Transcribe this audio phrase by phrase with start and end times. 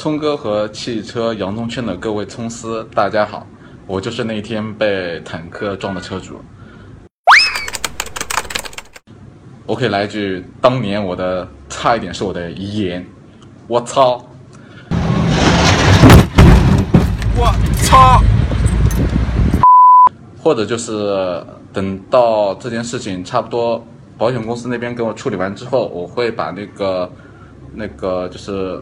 [0.00, 3.46] 聪哥和汽车洋葱圈的各位葱丝，大家好，
[3.86, 6.40] 我就是那天被坦克撞的车主。
[9.66, 13.06] 我可以来一句当年我的差一点是我的遗言，
[13.68, 14.24] 我操！
[17.36, 18.22] 我操！
[20.42, 21.44] 或者就是
[21.74, 23.84] 等到这件事情差不多，
[24.16, 27.12] 保险公司那边给我处理完之后，我会把那个
[27.74, 28.80] 那个就是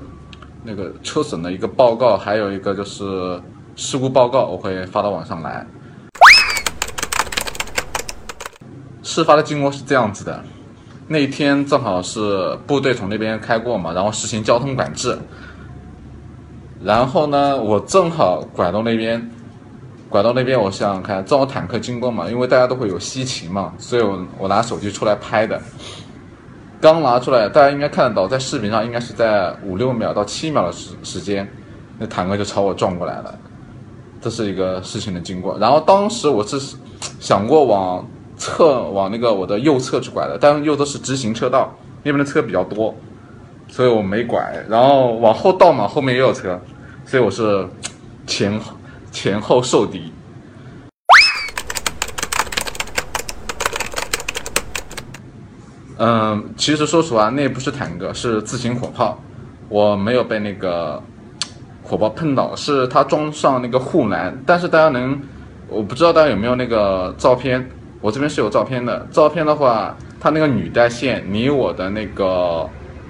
[0.69, 3.41] 那个车损的一个报告，还有一个就是
[3.75, 5.67] 事故报告，我会发到网上来。
[9.03, 10.45] 事发的经过是这样子的，
[11.07, 15.19] 那天正好是部队从那边开过嘛，然后实行交通管制，
[16.85, 19.31] 然后呢，我正好拐到那边。
[20.11, 25.61] 拐到那边，我想想看，正好坦克经过嘛，因为大家都会有稀奇嘛，所以我我拿手机出来拍的。
[26.81, 31.49] 刚拿出来，大家应该看得到，在视频上应该是在五六秒到七秒的时时间，
[31.99, 33.37] 那坦克就朝我撞过来了。
[34.21, 35.59] 这是一个事情的经过。
[35.59, 36.77] 然后当时我是
[37.21, 42.95] 想过往侧往那个我的右侧去拐的，但右侧是直行车道，那边的车比较多，
[43.69, 44.65] 所以我没拐。
[44.69, 46.61] 然后往后倒嘛，后面也有车，
[47.05, 47.67] 所以我是
[48.27, 48.61] 前。
[49.11, 50.13] 前后受敌。
[55.99, 59.21] 嗯，其实说实话，那不是坦克，是自行火炮。
[59.69, 61.03] 我没有被那个
[61.83, 64.37] 火炮碰到，是他装上那个护栏。
[64.47, 65.21] 但是大家能，
[65.69, 67.69] 我不知道大家有没有那个照片，
[68.01, 69.07] 我这边是有照片的。
[69.11, 72.69] 照片的话，它那个履带线离我的那个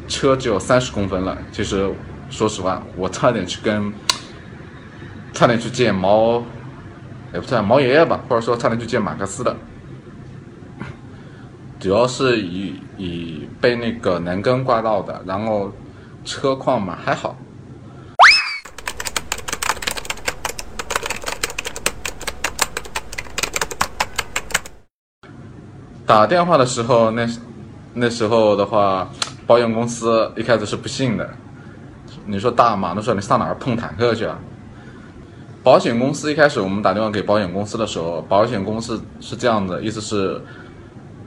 [0.09, 1.37] 车只有三十公分了。
[1.53, 1.89] 其实，
[2.31, 3.93] 说实话，我差点去跟。
[5.35, 6.43] 差点去见毛，
[7.33, 9.55] 也不算毛爷爷吧，或者说差点去见马克思的，
[11.81, 15.73] 主要是以以被那个栏杆刮到的，然后
[16.25, 17.37] 车况嘛还好。
[26.05, 27.29] 打电话的时候，那
[27.95, 29.09] 那时候的话，
[29.47, 31.31] 保险公司一开始是不信的，
[32.27, 34.37] 你说大马，那时候你上哪儿碰坦克去啊？
[35.63, 40.43] 保险公司一开始我们打电话给保险公司的时候，保险公司是这样的，意思是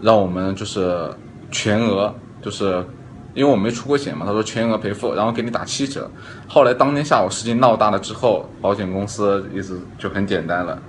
[0.02, 1.10] 让我们就是
[1.52, 2.86] 全额，就是
[3.34, 6.10] 因为我没出过险嘛，他说全额赔付，然后给你打七折。
[6.48, 10.82] 后来当天下午事情闹大了之后，保险公司意思就很简单了，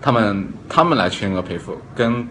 [0.00, 2.28] 他们他们来全额赔付，跟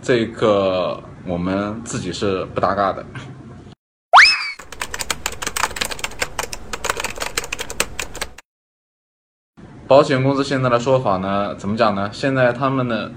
[0.00, 3.04] 这个我们自己是不搭嘎的。
[9.86, 11.54] 保险公司现在的说法呢？
[11.56, 12.10] 怎么讲呢？
[12.12, 13.10] 现在他们的，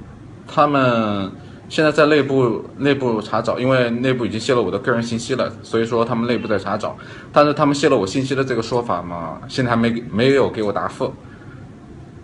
[0.48, 1.30] 他们
[1.72, 6.98] 现在在内部内部查找，因为内部已经泄露我的个人信息了，所以说他们内部在查找。
[7.32, 11.14] 但是他们泄露我信息的这个说法嘛，现在还没没有给我答复。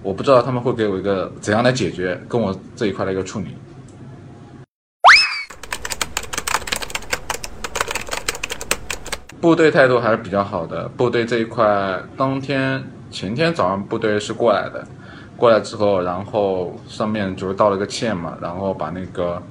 [0.03, 3.55] 我不知道他们会给我一个怎样来解决跟我这一块的一个处理。
[9.39, 12.83] 部队态度还是比较好的，部队这一块当天。
[13.09, 14.85] 前天早上部队是过来的，
[15.37, 19.41] 过来之后，然后上面就是道了个歉嘛，然后把那个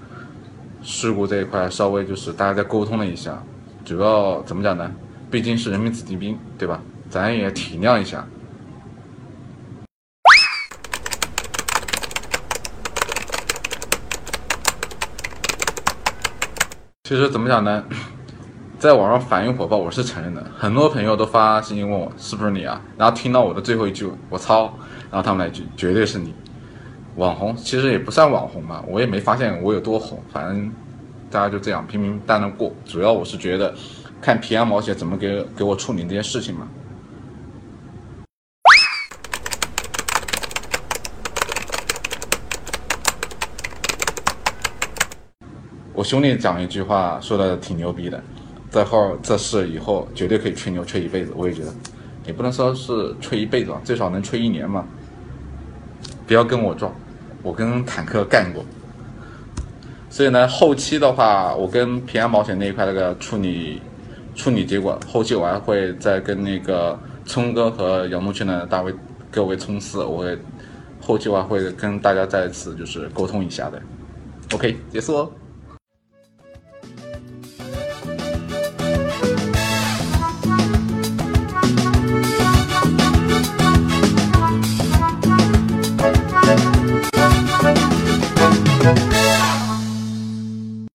[0.82, 3.40] 事故这一块稍微就是大家再沟通了一下，
[3.84, 4.92] 主要怎么讲呢？
[5.30, 6.82] 毕竟是人民子弟兵，对吧？
[7.08, 8.26] 咱也体谅一下。
[17.04, 17.84] 其实怎么讲呢？
[18.78, 20.44] 在网上反应火爆，我是承认的。
[20.54, 24.64] 很多朋友都发信息问我是不是你啊，然后听到我的最后一句“我操”，
[25.10, 26.34] 然后他们来句“绝对是你”。
[27.16, 30.70] 网红其实也不算网红吧，我也没发现我有多红，反正
[31.30, 32.70] 大家就这样平平淡淡过。
[32.84, 33.74] 主要我是觉得
[34.20, 36.68] 看平安保险怎么给给我处理这件事情嘛。
[45.94, 48.22] 我兄弟讲一句话说的挺牛逼的。
[48.70, 51.72] 这号这事以后绝对可以吹牛吹一辈子，我也觉得，
[52.26, 54.84] 也不能说是吹一辈子吧，最少能吹一年嘛。
[56.26, 56.92] 不要跟我撞，
[57.42, 58.64] 我跟坦克干过。
[60.10, 63.80] 所以呢，后期的话，我跟平安保险那一块那个处理
[64.34, 68.92] 处理结果，后期我还会再跟那个聪哥和杨木圈的大位
[69.30, 70.38] 各位冲刺，我会
[71.00, 73.80] 后期我还会跟大家再次就是沟通一下的。
[74.52, 75.30] OK，结束哦。